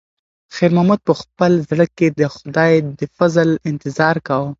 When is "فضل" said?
3.17-3.49